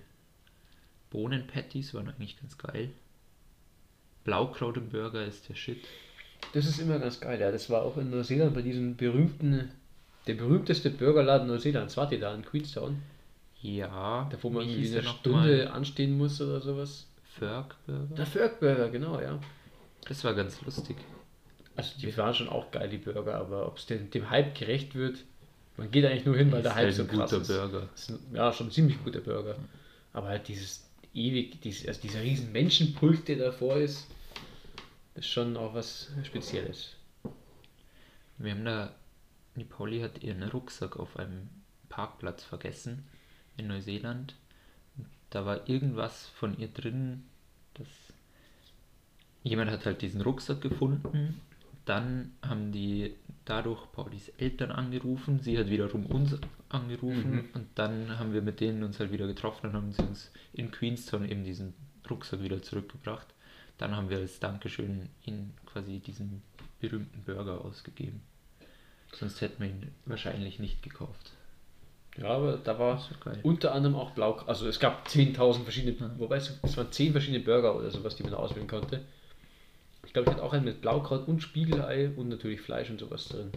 [1.12, 2.90] Bohnenpatties waren eigentlich ganz geil.
[4.24, 5.86] Blaukraut im Burger ist der Shit.
[6.54, 7.52] Das ist immer ganz geil, ja.
[7.52, 9.72] Das war auch in Neuseeland bei diesem berühmten,
[10.28, 11.96] der berühmteste Burgerladen Neuseelands.
[11.98, 13.02] Wart ihr da in Queenstown?
[13.62, 15.68] Ja, Da wo man wie irgendwie eine Stunde mal?
[15.70, 17.08] anstehen muss oder sowas.
[17.40, 18.16] Ferg Burger.
[18.16, 19.40] Der Ferg Burger, genau, ja.
[20.08, 20.98] Das war ganz lustig.
[21.76, 24.96] Also die waren schon auch geil, die Burger, aber ob es dem, dem Hype gerecht
[24.96, 25.24] wird,
[25.78, 27.48] man geht eigentlich nur hin, weil der Hype halt so ein krass guter ist.
[27.48, 27.90] Burger.
[27.96, 29.56] Ist ein, ja, schon ein ziemlich guter Burger.
[30.12, 34.08] Aber halt dieses ewig, dieses, also dieser riesen Menschenpult, der davor ist,
[35.16, 36.96] ist schon auch was Spezielles.
[38.38, 38.94] Wir haben da,
[39.56, 41.50] die Pauli hat ihren Rucksack auf einem
[41.88, 43.08] Parkplatz vergessen
[43.56, 44.36] in Neuseeland.
[45.30, 47.24] Da war irgendwas von ihr drin,
[47.80, 47.88] das
[49.44, 51.42] jemand hat halt diesen Rucksack gefunden.
[51.86, 53.16] Dann haben die
[53.46, 56.36] dadurch Paulis Eltern angerufen, sie hat wiederum uns
[56.70, 57.50] angerufen Mhm.
[57.54, 60.70] und dann haben wir mit denen uns halt wieder getroffen und haben sie uns in
[60.70, 61.74] Queenstown eben diesen
[62.08, 63.28] Rucksack wieder zurückgebracht.
[63.80, 66.44] Dann haben wir als Dankeschön ihnen quasi diesen
[66.80, 68.22] berühmten Burger ausgegeben.
[69.14, 71.32] Sonst hätten wir ihn wahrscheinlich nicht gekauft.
[72.22, 73.02] Ja, aber da war
[73.44, 74.34] unter anderem auch Blau.
[74.46, 76.12] Also es gab 10.000 verschiedene, Ja.
[76.18, 79.02] wobei es, es waren 10 verschiedene Burger oder sowas, die man auswählen konnte.
[80.06, 83.28] Ich glaube, ich hatte auch einen mit Blaukraut und Spiegelei und natürlich Fleisch und sowas
[83.28, 83.52] drin.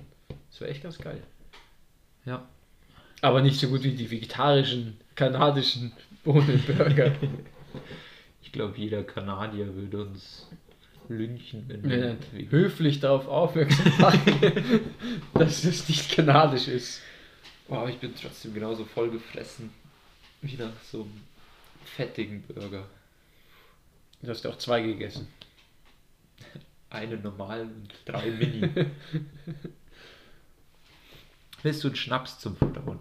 [0.51, 1.22] Das war echt ganz geil.
[2.25, 2.46] Ja,
[3.20, 5.92] Aber nicht so gut wie die vegetarischen, kanadischen
[6.25, 7.12] Bohnenburger.
[8.42, 10.48] ich glaube, jeder Kanadier würde uns
[11.09, 14.81] lynchen, wenn Wir höflich darauf aufmerksam machen,
[15.35, 17.01] dass es nicht kanadisch ist.
[17.73, 19.73] Wow, ich bin trotzdem genauso voll gefressen
[20.43, 21.23] wie nach so einem
[21.87, 22.87] fettigen Burger.
[24.21, 25.27] Du hast ja auch zwei gegessen.
[26.91, 28.69] Einen normalen und drei Mini.
[31.63, 33.01] Willst du einen Schnaps zum Verdauen?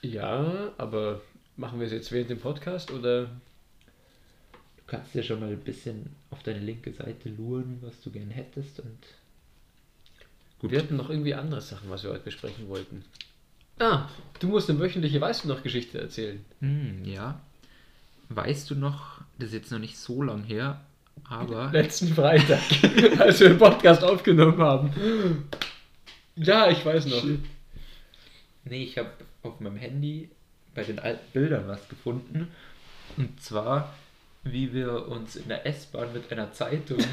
[0.00, 1.20] Ja, aber
[1.58, 3.26] machen wir es jetzt während dem Podcast oder?
[3.26, 8.30] Du kannst ja schon mal ein bisschen auf deine linke Seite luren, was du gern
[8.30, 8.98] hättest und
[10.60, 10.70] Gut.
[10.70, 13.04] Wir hatten noch irgendwie andere Sachen, was wir heute besprechen wollten.
[13.78, 14.08] Ah,
[14.40, 16.44] du musst eine wöchentliche Weißt du noch Geschichte erzählen.
[16.60, 17.40] Hm, ja.
[18.28, 20.80] Weißt du noch, das ist jetzt noch nicht so lang her,
[21.24, 22.60] aber Letzten Freitag,
[23.18, 25.48] als wir den Podcast aufgenommen haben.
[26.36, 27.24] Ja, ich weiß noch.
[28.64, 29.10] nee, ich habe
[29.42, 30.30] auf meinem Handy
[30.74, 32.48] bei den alten Bildern was gefunden.
[33.16, 33.94] Und zwar,
[34.44, 36.98] wie wir uns in der S-Bahn mit einer Zeitung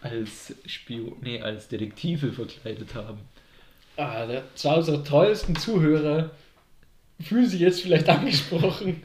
[0.00, 3.18] als Spion, nee, als Detektive verkleidet haben.
[3.98, 6.30] Ah, der, zwei unserer treuesten Zuhörer
[7.20, 9.02] fühlen sich jetzt vielleicht angesprochen.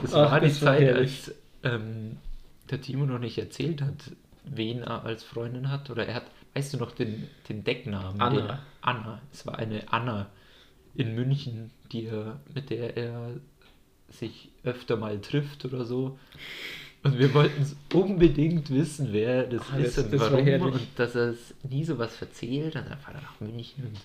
[0.00, 1.24] Das Ach, war die das war Zeit, herrlich.
[1.24, 2.18] als ähm,
[2.70, 4.12] der Timo noch nicht erzählt hat,
[4.44, 5.90] wen er als Freundin hat.
[5.90, 8.20] Oder er hat, weißt du noch den, den Decknamen?
[8.20, 8.30] Anna.
[8.30, 9.22] Den, Anna.
[9.32, 10.30] Es war eine Anna
[10.94, 13.40] in München, die er, mit der er
[14.10, 16.18] sich öfter mal trifft oder so.
[17.04, 20.72] Und wir wollten unbedingt wissen, wer das Ah, ist das- und das war warum.
[20.72, 22.76] Und dass er es nie sowas verzählt.
[22.76, 23.98] Und dann fahrt er nach München und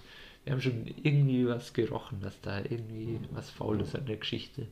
[0.43, 4.65] wir haben schon irgendwie was gerochen, dass da irgendwie was faul ist an der Geschichte.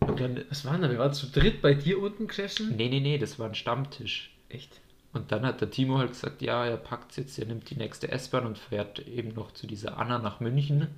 [0.00, 0.90] Und dann Was waren da?
[0.90, 2.74] Wir waren zu dritt bei dir unten gesessen.
[2.76, 4.30] Nee, nee, nee, das war ein Stammtisch.
[4.48, 4.80] Echt?
[5.12, 8.10] Und dann hat der Timo halt gesagt, ja, er packt jetzt, er nimmt die nächste
[8.10, 10.88] S-Bahn und fährt eben noch zu dieser Anna nach München.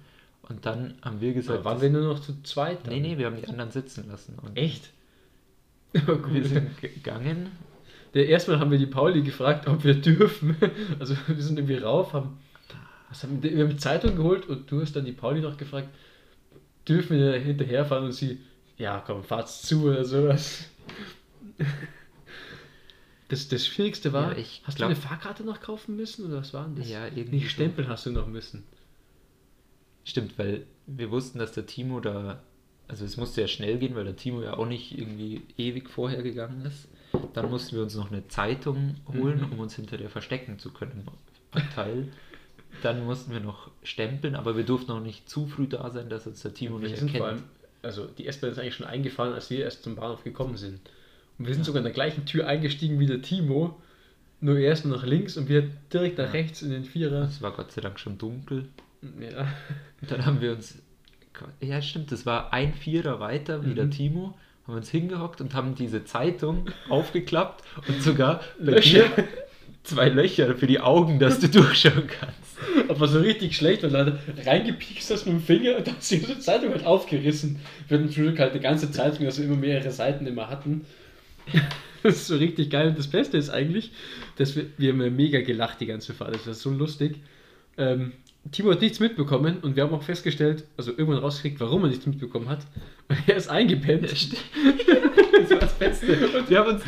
[0.42, 2.78] Und dann haben wir Da gesagt, waren wir nur noch zu zweit.
[2.86, 2.94] dann.
[2.94, 4.36] nee, nee, wir haben die anderen sitzen lassen.
[4.42, 4.90] Und Echt?
[5.94, 7.50] Aber wir sind gegangen.
[8.14, 10.56] Der erstmal haben wir die Pauli gefragt, ob wir dürfen.
[10.98, 12.38] Also wir sind irgendwie rauf, haben,
[13.08, 15.88] was haben wir, haben die Zeitung geholt und du hast dann die Pauli noch gefragt,
[16.88, 18.40] dürfen wir hinterherfahren und sie,
[18.78, 20.64] ja komm, fahrt's zu oder sowas.
[23.28, 26.54] Das, das Schwierigste war, Ja, hast glaub- du eine Fahrkarte noch kaufen müssen oder was
[26.54, 26.88] war denn das?
[26.88, 27.48] Ja, irgendwie Nee, so.
[27.50, 28.64] Stempel hast du noch müssen.
[30.04, 32.42] Stimmt, weil wir wussten, dass der Timo da,
[32.88, 36.22] also es musste ja schnell gehen, weil der Timo ja auch nicht irgendwie ewig vorher
[36.22, 36.88] gegangen ist.
[37.34, 39.52] Dann mussten wir uns noch eine Zeitung holen, Mhm.
[39.52, 41.06] um uns hinter der verstecken zu können
[41.52, 42.08] Abteil.
[42.82, 46.26] Dann mussten wir noch stempeln, aber wir durften auch nicht zu früh da sein, dass
[46.26, 47.24] uns der Timo Wir nicht erkennt.
[47.24, 47.42] allem,
[47.82, 50.80] also die S-Bahn ist eigentlich schon eingefahren, als wir erst zum Bahnhof gekommen sind.
[51.38, 53.80] Und wir sind sogar in der gleichen Tür eingestiegen wie der Timo,
[54.40, 56.30] nur erst nach links und wir direkt nach Ja.
[56.32, 57.22] rechts in den Vierer.
[57.22, 58.68] Es war Gott sei Dank schon dunkel.
[59.18, 59.48] Ja.
[60.02, 60.78] Und dann haben wir uns,
[61.60, 63.74] ja stimmt, das war ein Vierer weiter wie Mhm.
[63.76, 64.34] der Timo,
[64.66, 69.08] haben uns hingehockt und haben diese Zeitung aufgeklappt und sogar bei Löcher.
[69.08, 69.28] dir
[69.84, 72.90] zwei Löcher für die Augen, dass du durchschauen kannst.
[72.90, 76.10] Aber so richtig schlecht, weil du halt reingepiekst hast mit dem Finger und dann hast
[76.12, 77.60] du die Zeitung halt aufgerissen.
[77.86, 80.84] Wir hatten zum Glück halt eine ganze Zeitung, dass wir immer mehrere Seiten immer hatten.
[82.02, 82.88] Das ist so richtig geil.
[82.88, 83.92] Und das Beste ist eigentlich,
[84.36, 86.34] dass wir, wir haben ja mega gelacht die ganze Fahrt.
[86.34, 87.16] Das war so lustig.
[87.76, 88.12] Ähm,
[88.52, 92.06] Timo hat nichts mitbekommen und wir haben auch festgestellt, also irgendwann rausgekriegt, warum er nichts
[92.06, 92.60] mitbekommen hat.
[93.26, 94.10] Er ist eingepennt.
[94.12, 96.12] Das war das Beste.
[96.38, 96.82] Und wir haben uns,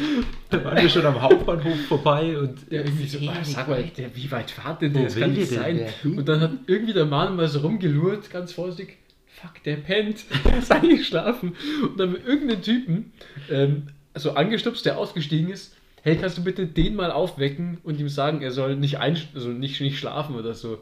[0.51, 4.15] da waren wir schon am Hauptbahnhof vorbei und Der irgendwie so, "Ah, sag mal, der,
[4.15, 5.05] wie weit fahrt denn der?
[5.05, 5.87] Das kann nicht sein.
[6.05, 8.99] Und dann hat irgendwie der Mann mal so rumgelurrt, ganz vorsichtig.
[9.41, 10.25] Fuck, der pennt.
[10.45, 11.55] Der ist eingeschlafen.
[11.83, 13.13] Und dann mit irgendeinem Typen,
[13.51, 15.75] ähm, so angestupst, der ausgestiegen ist.
[16.03, 19.49] Hey, kannst du bitte den mal aufwecken und ihm sagen, er soll nicht, ein, also
[19.49, 20.79] nicht, nicht schlafen oder so.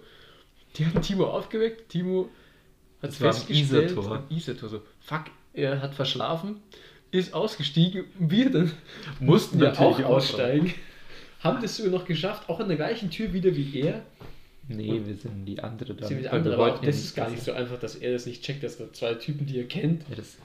[0.77, 1.89] Die haben Timo aufgeweckt.
[1.89, 2.29] Timo
[3.03, 3.97] hat Das war festgestellt.
[3.99, 6.57] Am Isartor so, fuck, er hat verschlafen,
[7.11, 8.05] ist ausgestiegen.
[8.19, 8.73] Und wir dann
[9.21, 10.75] Mussten natürlich auch auch aussteigen.
[11.41, 14.03] Haben das sogar noch geschafft, auch an der gleichen Tür wieder wie er.
[14.69, 15.95] Nee, wir sind die andere.
[16.05, 18.13] Sie mit weil andere, aber wollten das ja ist gar nicht so einfach, dass er
[18.13, 20.03] das nicht checkt, dass da zwei Typen, die er kennt.
[20.11, 20.37] Ja, das,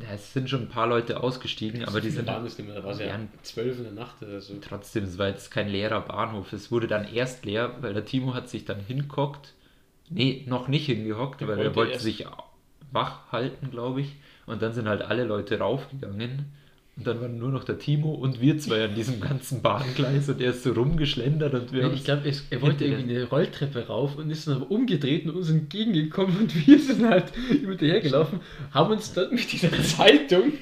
[0.00, 2.76] ja, es sind schon ein paar Leute ausgestiegen, aber die sind waren es nicht mehr,
[2.76, 3.20] da war es ja Ja.
[3.42, 4.54] zwölf in der Nacht oder so.
[4.60, 6.52] trotzdem, es war jetzt kein leerer Bahnhof.
[6.52, 9.52] Es wurde dann erst leer, weil der Timo hat sich dann hingehockt.
[10.10, 12.04] Nee, noch nicht hingehockt, weil wollte er wollte erst.
[12.04, 12.26] sich
[12.92, 14.16] wach halten, glaube ich.
[14.46, 16.46] Und dann sind halt alle Leute raufgegangen.
[16.96, 20.40] Und dann waren nur noch der Timo und wir zwei an diesem ganzen Bahngleis und
[20.40, 23.86] er ist so rumgeschlendert und wir Nee, haben ich glaube, er wollte irgendwie eine Rolltreppe
[23.86, 28.40] rauf und ist dann aber umgedreht und uns entgegengekommen und wir sind halt ihm hinterhergelaufen,
[28.72, 30.52] haben uns dann mit dieser Zeitung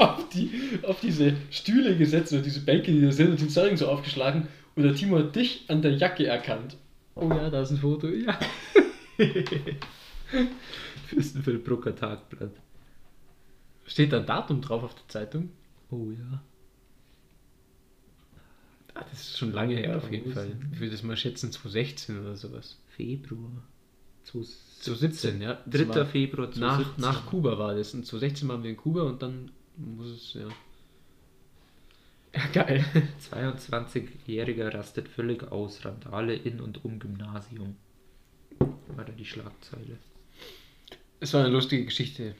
[0.00, 0.50] auf, die,
[0.82, 4.48] auf diese Stühle gesetzt oder diese Bänke, die da sind und den Zeitung so aufgeschlagen
[4.74, 6.76] und der Timo hat dich an der Jacke erkannt.
[7.14, 8.36] Oh ja, da ist ein Foto, ja.
[11.06, 12.52] Fürstenfeldbrucker Tagblatt.
[13.86, 15.50] Steht da ein Datum drauf auf der Zeitung?
[15.90, 16.42] Oh ja.
[18.94, 20.56] Ah, das ist schon lange her auf jeden Fall.
[20.72, 22.78] Ich würde das mal schätzen, 2016 oder sowas.
[22.96, 23.62] Februar.
[24.24, 25.58] 2017, ja.
[25.66, 25.94] Das 3.
[25.94, 27.02] war Februar Nach, 2017.
[27.02, 27.92] nach Kuba war das.
[27.92, 30.48] Und 2016 waren wir in Kuba und dann muss es, ja.
[32.34, 32.84] Ja, geil.
[33.32, 35.84] 22-Jähriger rastet völlig aus.
[35.84, 37.76] Randale in und um Gymnasium.
[38.96, 39.98] War da die Schlagzeile.
[41.20, 42.34] Es war eine lustige Geschichte.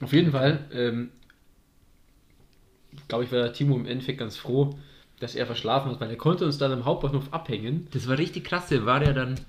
[0.00, 1.10] Auf jeden Fall, ähm,
[3.08, 4.78] glaube ich, war der Timo im Endeffekt ganz froh,
[5.20, 7.88] dass er verschlafen hat, weil er konnte uns dann am Hauptbahnhof abhängen.
[7.92, 8.68] Das war richtig krass.
[8.68, 9.40] Der war ja dann.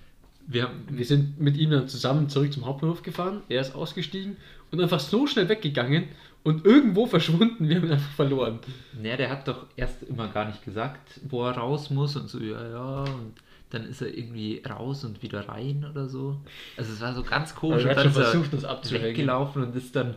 [0.48, 0.86] Wir haben.
[0.90, 3.44] Wir sind mit ihm dann zusammen zurück zum Hauptbahnhof gefahren.
[3.50, 4.38] Er ist ausgestiegen
[4.72, 6.06] und einfach so schnell weggegangen
[6.44, 7.70] und irgendwo verschwunden.
[7.70, 8.60] Wir haben ihn einfach verloren.
[9.00, 12.40] Naja, der hat doch erst immer gar nicht gesagt, wo er raus muss und so,
[12.40, 13.04] ja, ja.
[13.04, 13.34] Und
[13.70, 16.38] dann ist er irgendwie raus und wieder rein oder so.
[16.78, 17.84] Also es war so ganz komisch.
[17.84, 20.16] Er und hat dann schon ist versucht, uns er weggelaufen und ist dann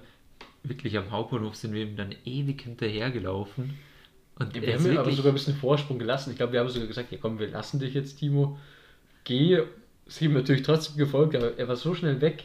[0.62, 3.74] wirklich am Hauptbahnhof sind wir ihm dann ewig hinterhergelaufen.
[4.38, 6.30] Und Wir haben ist ihm aber sogar ein bisschen Vorsprung gelassen.
[6.30, 8.58] Ich glaube, wir haben sogar gesagt, ja komm, wir lassen dich jetzt, Timo.
[9.24, 9.62] Geh.
[10.06, 12.44] Sie ihm natürlich trotzdem gefolgt, aber er war so schnell weg.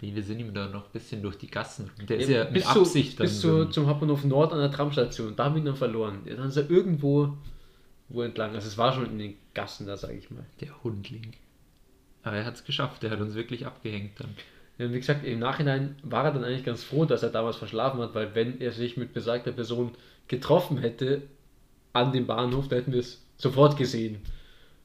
[0.00, 1.90] Nee, wir sind ihm da noch ein bisschen durch die Gassen.
[2.08, 4.58] Der ist ja mit bis Absicht zu, dann bis so zu, zum Hauptbahnhof Nord an
[4.58, 5.36] der Tramstation.
[5.36, 6.22] Da haben wir ihn dann verloren.
[6.24, 7.36] Ja, Dann ist er irgendwo
[8.08, 8.54] wo entlang.
[8.54, 10.44] Also es war schon in den Gassen da, sage ich mal.
[10.60, 11.32] der Hundling.
[12.22, 14.34] Aber er hat es geschafft, der hat uns wirklich abgehängt dann.
[14.78, 17.56] Ja, und wie gesagt, im Nachhinein war er dann eigentlich ganz froh, dass er damals
[17.56, 19.92] verschlafen hat, weil wenn er sich mit besagter Person
[20.28, 21.22] getroffen hätte
[21.92, 24.22] an dem Bahnhof, dann hätten wir es sofort gesehen.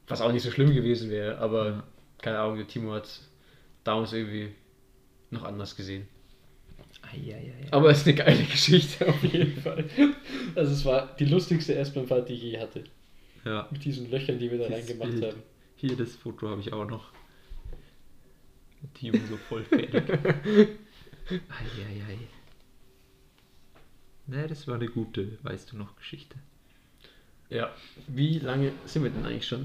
[0.07, 1.83] Was auch nicht so schlimm gewesen wäre, aber Ja.
[2.21, 3.07] keine Ahnung, der Timo hat
[3.83, 4.49] damals irgendwie
[5.31, 6.07] noch anders gesehen.
[7.13, 7.67] Eieiei.
[7.71, 9.85] Aber es ist eine geile Geschichte auf jeden Fall.
[10.55, 12.83] Also es war die lustigste S-Bahn-Fahrt, die ich je hatte.
[13.47, 13.67] Ja.
[13.71, 15.33] Mit diesen Löchern, die wir da Dieses reingemacht Bild.
[15.33, 15.43] haben.
[15.77, 17.11] Hier das Foto habe ich auch noch.
[18.93, 20.03] Timo so voll fertig.
[21.29, 22.17] Eieiei.
[24.27, 26.35] Ne, das war eine gute, weißt du noch, Geschichte.
[27.49, 27.73] Ja.
[28.07, 29.63] Wie lange sind wir denn eigentlich schon?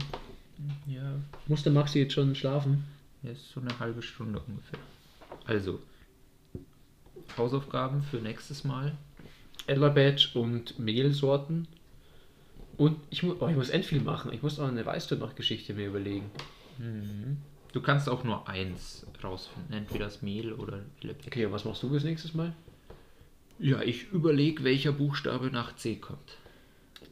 [0.87, 1.17] Ja,
[1.49, 2.85] Musste Maxi jetzt schon schlafen?
[3.23, 4.79] ja, ist so eine halbe Stunde ungefähr.
[5.47, 5.81] Also,
[7.37, 8.97] Hausaufgaben für nächstes Mal.
[9.67, 11.67] Ella Badge und Mehlsorten.
[12.83, 14.33] Und ich, mu oh, ich muss endviel machen.
[14.33, 16.29] Ich muss auch eine Weißt du noch Geschichte mir überlegen.
[16.79, 17.37] Mhm.
[17.73, 21.29] Du kannst auch nur eins rausfinden, entweder das Mehl oder Willebeck.
[21.29, 22.53] Okay, und was machst du bis nächstes Mal?
[23.61, 26.39] Ja, ich überlege, welcher Buchstabe nach C kommt.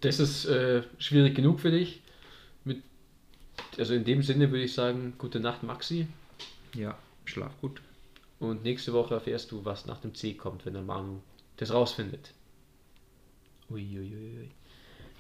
[0.01, 2.03] Das ist äh, schwierig genug für dich.
[2.65, 2.83] Mit,
[3.79, 6.09] also in dem Sinne würde ich sagen, gute Nacht Maxi.
[6.75, 7.81] Ja, schlaf gut.
[8.41, 11.21] Und nächste Woche erfährst du, was nach dem C kommt, wenn der Manu
[11.59, 12.33] das rausfindet.
[13.71, 14.51] Uiuiui.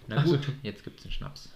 [0.08, 1.50] Na Also- gut, jetzt gibt's einen Schnaps.